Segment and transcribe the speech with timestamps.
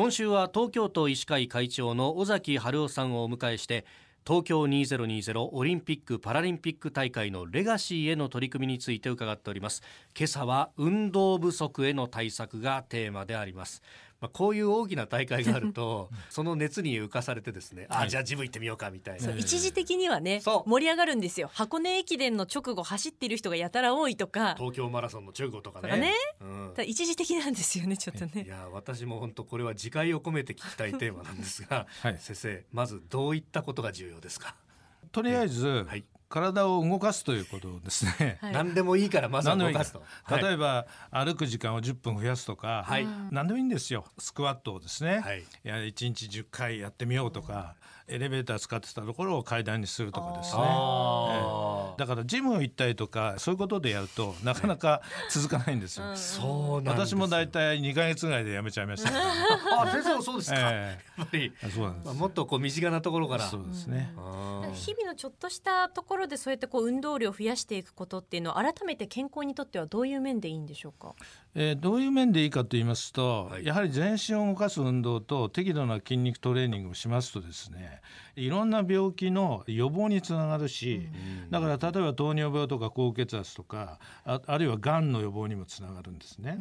[0.00, 3.84] 今週は東京都医師会会長の尾崎春夫さんをお迎えして
[4.26, 9.82] 東京2020オリンピック・パラリンピック大会のレガシーへの取り組みについて伺っております。
[10.18, 13.82] 今朝は運動不足への対策がテーマであります。
[14.20, 19.34] まあ、こういう大きな大会があると その熱に浮かされてですね、はい、あじゃあジム行ってみようかみたいな。
[19.34, 21.50] 一時的にはね盛り上がるんですよ。
[21.52, 24.54] 箱根駅伝の直後走っている人がやたら多いとか。
[24.58, 25.96] 東京マラソンの直後とかね。
[25.96, 28.44] ね、うん、一時的なんですよねちょっとね。
[28.44, 34.54] いや私も本当これは自戒を込めて聞きたいテーマなんですが、 はい、先生まずどういったことが重要ですか？
[35.12, 40.02] とりあえず、はい、体を動かすということですね、はい、何でもいいからまず動かすと。
[40.30, 44.04] 例えば、歩く時間を10分増やすとか、はい、何でもいいんですよ。
[44.16, 47.74] スクワットをですね、はい、いや1日10回やってみようとか
[48.10, 59.10] エレベーター使ってたところを階段にするとかですね、えー、だからジム行ったりとかそういうことでやるとなかなか続かないんですよ、そう私も大体2か月ぐらいでやめちゃいました、
[59.80, 63.44] あ先生もそうですか、えー、やっぱりそうなんです、まあ、もっとこう身近なところから。
[63.44, 64.12] そうですね
[64.72, 71.14] 日々のちょっとしたところでそうやってこう運動量を増やしていくことっていうのは改めて健康にとってはどういう面でいいんでしょうか、
[71.54, 78.00] えー、どういう面でいいかと言いますと、はい、やはり全身を動かす運動と適度な筋肉トレーニングをしますとですね
[78.36, 81.08] いろんな病気の予防につながるし、
[81.50, 86.58] だから例えば糖尿病とか高血圧とかああるいはがんの予防にもつながるんですね。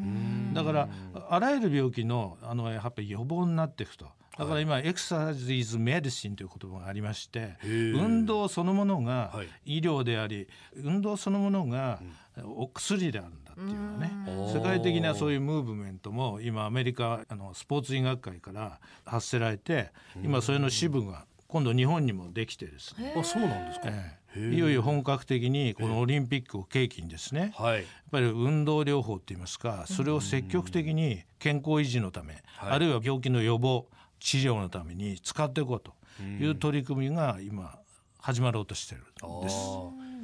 [0.54, 0.90] だから
[1.30, 4.08] あらゆる病気のあのやっぱり予防になっていくと。
[4.40, 9.34] だから今、エクササイズ・メディシンという言葉がありまして運動そのものが
[9.66, 12.00] 医療であり、運動そのものが
[12.46, 19.92] お薬であるんだっていうのはね世界的なそういうムーブメントも今アメリカあのスポーツ医学会から発せられて
[20.24, 23.14] 今それの支部が今度日本にもできてですね。
[23.18, 33.88] あそうなんですか、えー、いよいよ本格的にこのオリンピックを契機にですね、はい、やっぱり運動療法って言いますかそれを積極的に健康維持のため、あるいは病気の予防
[34.20, 37.80] 治療のために使っていこうという取り組みが今
[38.20, 39.56] 始まろうとしてるんです。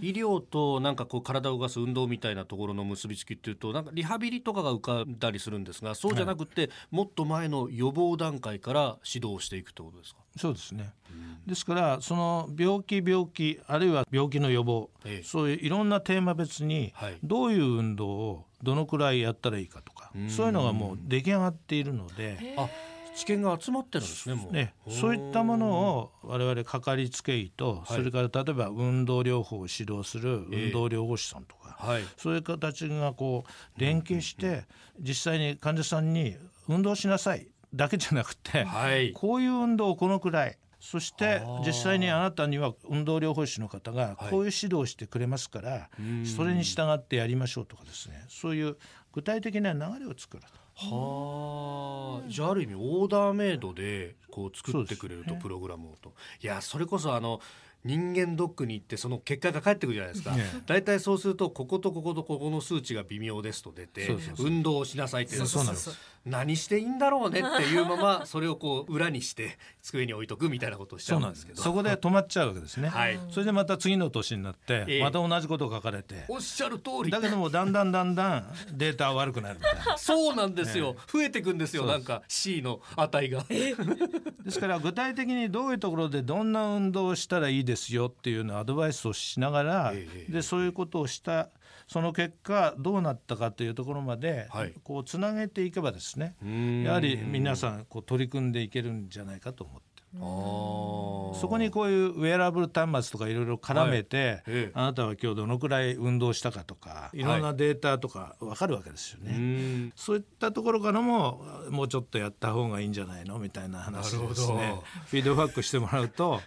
[0.01, 10.19] 医療となんかこう体を動かす運動みたいなところの結びつきっていうとなんかリハビリとかが浮かんだりするんですがそうじゃなくて、もっと前の予防段階から指導していくってことですか？
[10.35, 22.55] そうですね、うん、ですからその病気病気あるいは病気の予防、ええ、そういういろんなテーマ別にどういう運動をどのくらいやったらいいかとか、そういうのがもう出来上がっているので。
[22.57, 22.67] あ
[23.15, 24.53] 知見が集まってるんですねもう。
[24.53, 34.65] ねそういったものを我々かかりつけ医と、それから例えば運動療法を指導する運動療法士さんとか、はい、そういう形がこう連携して、
[34.99, 36.35] 実際に患者さんに
[36.67, 45.89] 運動しなさいだけじゃなくて、はい、こういう運動をこのくらいそして実際にあなたには運動療法士の方がこういう指導をしてくれますから、
[46.35, 48.23] それに従ってやりましょうとかですね。
[48.27, 48.77] そういう
[49.13, 50.65] 具体的な流れを作ると。
[50.77, 56.13] はあ、じゃあある意味オーダーメイドでこう作ってくれると、プログラムをと。
[56.41, 57.39] いやそれこそあの
[57.85, 60.35] 人間ドックに行ってその結果が返ってくるじゃないですか、
[60.65, 71.61] 大体そうするとこことこことここの数値が微妙ですと出て運動をしなさいってそうなんです何していいんだろうねっていうまま それをこう裏にして机に置いとくみたいなことをしちゃうんですけど。
[71.61, 76.25] そこで止まっちゃうわけですね、はい、それでまた次の年になって、また同じことが書かれて。
[76.27, 77.11] おっしゃる通り。
[77.11, 79.97] だけどもだんだんだんだんデータは悪くなるみたいな。
[79.99, 81.85] そうなんですよ、増えていくんですよ。
[81.85, 83.45] なんか C の値が。
[83.49, 89.93] ですから具体的にどういうところでどんな運動をしたらいいですよっていうのアドバイスをしながら、
[90.29, 91.49] でそういうことをした
[91.87, 96.35] その結果どうなったかというところまで、はい、こうつなげていけばですね
[96.83, 104.71] やはり皆さんこう取り組んでいけるんじゃないかと思ってそこにこういうウェアラブル端末とかいろいろ絡めて、はい。
[104.73, 107.21] あなたは今日どのくらい運動したかとかい。
[107.23, 114.79] ろんなデータとか分かるわけですよね、はい、そういったところからももうちょっとやった方がいいんじゃないのみたいな話をですね。
[115.07, 116.41] フィードバックしてもらうと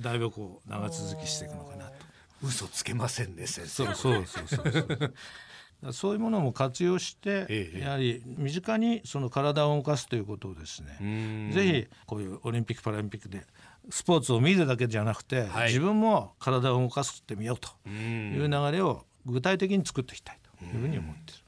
[0.00, 1.92] だいぶこう長続きしていくのかなと。
[2.42, 3.68] 嘘つけませんね先生。
[3.68, 5.14] そうそうそうそうそう
[5.90, 13.44] そういうものも活用して、ええ、やはり身近にその体を動かすということをですねぜひこういうオリンピック・パラリンピックで
[13.90, 21.36] スポーツを見るだけじゃなくて、はい、自分も体を動かしてみようという流れを具体的に作っていきたいというふうに思ってい。
[21.36, 21.42] る。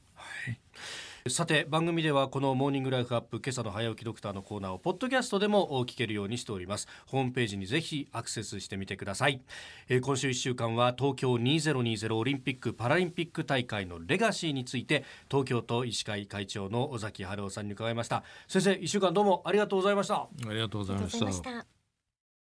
[1.27, 6.87] さて番組ではこのモーニングライフアップ今朝の早起きドクターのコーナーをポッドキャストでも聞けるようにしております。
[7.07, 9.41] ホームページにぜひアクセスしてみてください、
[9.89, 18.23] えー、今週1週間は東京2020オリンピック・パラリンピック大会のレガシーについて東京都医師会会長の尾崎春夫さんに伺いました。
[18.47, 20.15] 先生1週間どうもありがとうございました。
[20.17, 21.74] ありがとうございました